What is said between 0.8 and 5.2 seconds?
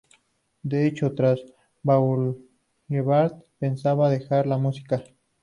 hecho, tras "Boulevard" pensaba dejar la música.